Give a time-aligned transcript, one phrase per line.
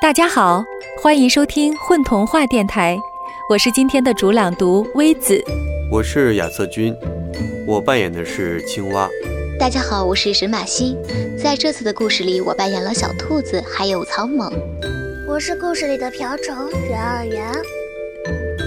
[0.00, 0.64] 大家好，
[1.02, 2.96] 欢迎收听混童话电台，
[3.50, 5.42] 我是今天的主朗读微子。
[5.90, 6.94] 我是亚瑟君，
[7.66, 9.08] 我扮演的是青蛙。
[9.58, 10.96] 大家好，我是沈马西，
[11.36, 14.52] 在这次的故事里，我扮演了小兔子，还有草蜢。
[15.26, 16.54] 我是故事里的瓢虫
[16.88, 17.44] 圆儿圆。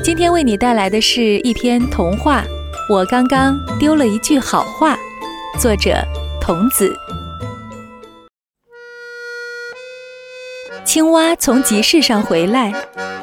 [0.04, 2.44] 今天为你带来的是一篇童话，
[2.90, 5.00] 我刚刚丢了一句好话，
[5.58, 5.96] 作者
[6.42, 6.94] 童子。
[10.84, 12.74] 青蛙从集市上回来，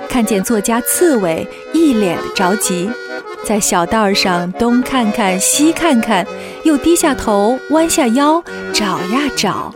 [0.08, 2.90] 看见作家刺猬一脸的着急，
[3.44, 6.26] 在小道上东看看西看看，
[6.62, 9.74] 又低下头弯下腰找呀找。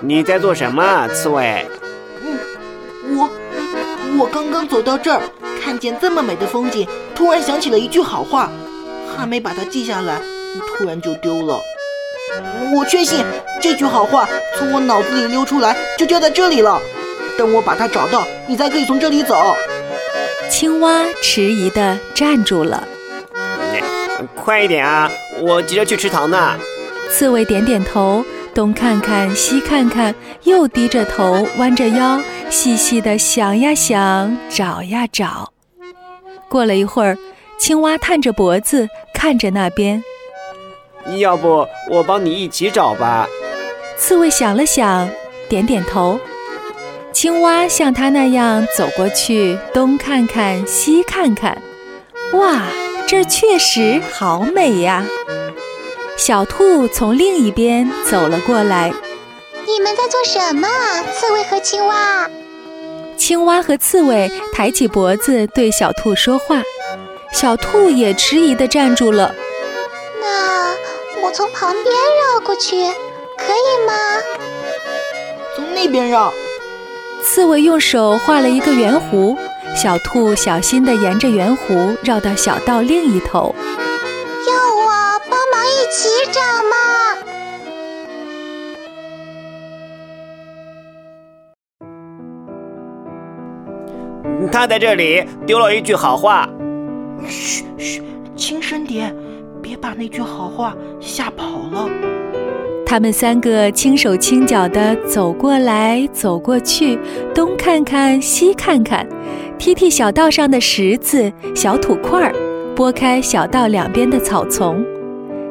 [0.00, 1.64] 你在做什么，刺猬？
[2.22, 3.30] 嗯，我
[4.18, 5.22] 我刚刚走到这儿，
[5.62, 8.50] 看见这么美的风景，突然想起了一句好话，
[9.16, 10.20] 还没把它记下来，
[10.76, 11.58] 突然就丢了。
[12.74, 13.24] 我确信
[13.60, 16.80] 这句好话从我脑子里溜出来，就掉在这里了。
[17.36, 19.54] 等我把它找到，你才可以从这里走。
[20.50, 22.86] 青蛙迟疑地站住了。
[24.36, 25.10] 快一点啊！
[25.40, 26.56] 我急着去池塘呢。
[27.10, 35.52] 刺猬点点头，东看看西看看，又低着头弯着腰，细细地想呀想，找呀找。
[36.48, 37.18] 过了一会儿，
[37.58, 40.02] 青蛙探着脖子看着那边。
[41.18, 43.26] 要不我帮你一起找吧。
[43.98, 45.08] 刺猬想了想，
[45.48, 46.20] 点点头。
[47.12, 51.60] 青蛙像它那样走过去，东看看，西看看，
[52.32, 52.62] 哇，
[53.06, 55.04] 这儿确实好美呀！
[56.16, 58.92] 小兔从另一边走了过来。
[59.66, 60.66] 你们在做什么？
[61.12, 62.28] 刺猬和青蛙。
[63.16, 66.62] 青蛙和刺猬抬起脖子对小兔说话，
[67.32, 69.34] 小兔也迟疑地站住了。
[70.20, 70.74] 那
[71.22, 72.84] 我从旁边绕过去，
[73.36, 73.92] 可以吗？
[75.54, 76.32] 从那边绕。
[77.22, 79.36] 刺猬用手画了一个圆弧，
[79.74, 83.54] 小兔小心地沿着圆弧绕到小道另一头。
[84.46, 84.90] 要我
[85.30, 86.76] 帮忙一起找吗？
[94.50, 96.48] 他在这里丢了一句好话。
[97.26, 98.02] 嘘嘘，
[98.36, 99.16] 轻声点，
[99.62, 101.88] 别把那句好话吓跑了。
[102.84, 106.98] 他们三个轻手轻脚地走过来走过去，
[107.34, 109.06] 东看看西看看，
[109.58, 112.34] 踢踢小道上的石子、小土块儿，
[112.76, 114.84] 拨开小道两边的草丛。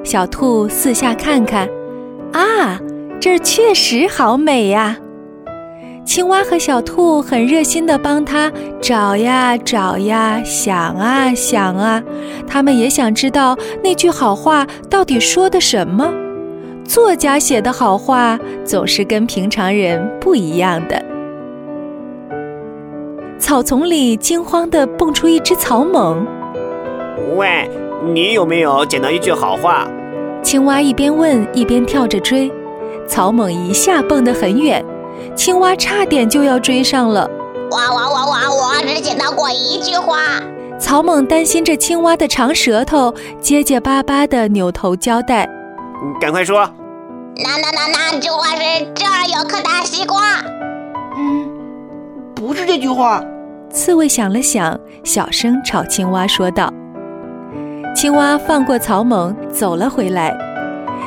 [0.04, 1.68] 小兔四下看看，
[2.34, 2.80] 啊，
[3.20, 4.98] 这儿确实好美呀！
[6.06, 12.04] 青蛙和小兔很热心地帮他找呀找呀，想啊想啊，
[12.48, 16.12] 他们也想知道那句好话到底说的什么。
[16.86, 21.04] 作家写的好话总是跟平常人不一样的。
[23.40, 26.26] 草丛里惊慌地蹦出一只草蜢。
[27.36, 27.70] 喂，
[28.14, 29.88] 你有没有捡到一句好话？
[30.44, 32.52] 青蛙一边问一边跳着追，
[33.08, 34.84] 草蜢一下蹦得很远，
[35.36, 37.30] 青蛙差点就要追上了。
[37.72, 38.40] 哇哇哇哇！
[38.50, 40.18] 我只捡到过一句话。
[40.78, 45.48] 草蜢担心着青蛙的长舌头，结结巴巴地扭头交代
[46.20, 46.70] ：“赶快说。”
[47.44, 48.62] 那那那那句话是
[48.94, 50.20] 这儿有颗大西瓜。
[51.18, 51.50] 嗯，
[52.36, 53.24] 不是这句话。
[53.72, 56.72] 刺猬想了想，小声朝青蛙说道。
[57.96, 60.38] 青蛙放过草蜢，走了回来。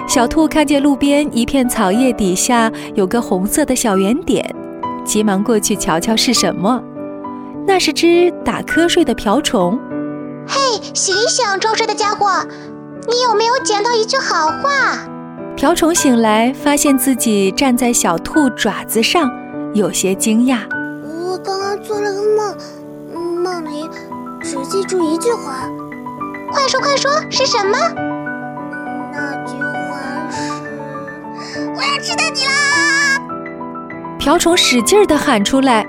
[0.07, 4.45] 小兔看见路边一片草叶底下有个红色的小圆点，
[5.05, 6.83] 急忙过去瞧瞧是什么。
[7.67, 9.79] 那是只打瞌睡的瓢虫。
[10.47, 10.59] 嘿，
[10.95, 12.31] 醒一醒，装睡的家伙，
[13.07, 14.99] 你有没有捡到一句好话？
[15.57, 19.31] 瓢虫醒来，发现自己站在小兔爪子上，
[19.73, 20.59] 有些惊讶。
[21.03, 23.89] 我刚刚做了个梦，梦里
[24.43, 25.69] 只记住一句话。
[26.51, 27.77] 快说快说，是什么？
[29.13, 30.01] 那句话
[30.31, 33.21] 是：我要吃掉你啦！
[34.19, 35.87] 瓢虫使劲地喊出来，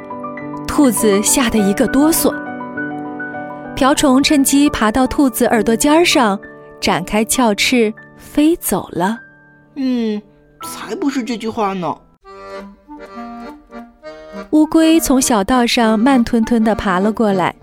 [0.68, 2.34] 兔子吓得一个哆嗦。
[3.76, 6.40] 瓢虫趁机爬到兔子耳朵尖上，
[6.86, 9.18] 展开鞘翅飞走了。
[9.76, 10.22] 嗯，
[10.64, 11.98] 才不是这句话呢。
[14.52, 17.56] 乌龟从小道上慢吞吞地爬了过来。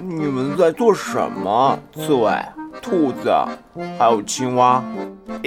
[0.00, 1.78] 你们在做什么？
[1.94, 2.32] 刺猬、
[2.80, 3.32] 兔子，
[3.96, 4.82] 还有青蛙。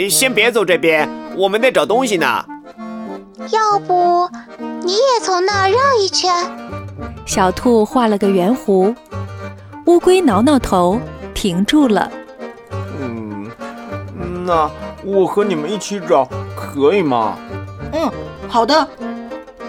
[0.09, 2.25] 先别走这边，我们在找东西呢。
[3.51, 4.29] 要不
[4.85, 6.33] 你也从那儿绕一圈？
[7.25, 8.95] 小兔画了个圆弧。
[9.87, 10.97] 乌龟挠挠头，
[11.45, 12.11] 停住了。
[12.99, 13.45] 嗯，
[14.47, 14.67] 那。
[15.03, 17.37] 我和你们一起找，可以吗？
[17.93, 18.11] 嗯，
[18.47, 18.87] 好的。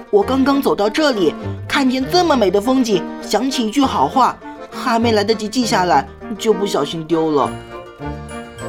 [0.09, 1.35] 我刚刚走到这里，
[1.69, 4.35] 看见这么美的风景，想起一句好话，
[4.71, 6.09] 还没来得及记下来，
[6.39, 7.53] 就不小心丢了。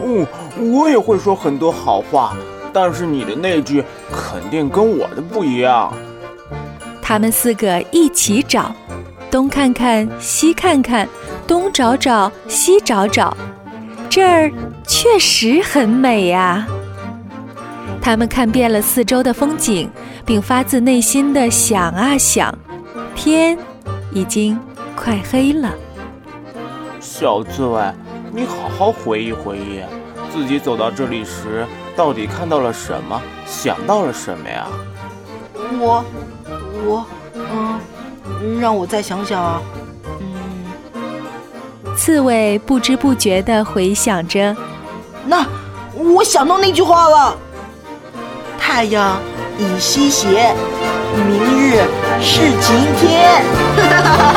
[0.04, 0.28] 嗯，
[0.74, 2.36] 我也会说很多好话，
[2.74, 3.82] 但是你的那句
[4.12, 5.94] 肯定跟我的不一样。
[7.02, 8.76] 他们四个一起找，
[9.32, 11.08] 东看看，西看看，
[11.48, 13.36] 东找找，西找找，
[14.10, 14.52] 这儿
[14.86, 16.68] 确实很美呀、
[18.02, 19.90] 他们看遍了四周的风景，
[20.26, 22.54] 并发自内心的想啊想，
[23.16, 23.58] 天
[24.12, 24.60] 已经
[24.94, 25.74] 快黑了。
[27.00, 27.82] 小刺猬，
[28.34, 29.82] 你好好回忆回忆，
[30.30, 31.66] 自己走到这里时
[31.96, 34.68] 到底看到了什么，想到了什么呀？
[35.80, 36.04] 我，
[36.86, 39.77] 我，嗯，让我再想想啊，嗯，
[41.98, 44.56] 刺猬不知不觉地回想着，
[45.26, 45.46] 那
[45.94, 47.36] 我想到那句话了：
[48.58, 49.20] 太阳
[49.58, 50.54] 已西斜，
[51.16, 51.84] 明日
[52.22, 53.42] 是晴天。
[53.76, 54.37] 哈哈哈哈